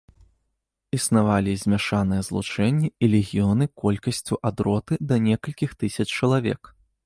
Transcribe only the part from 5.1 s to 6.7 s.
да некалькіх тысяч чалавек.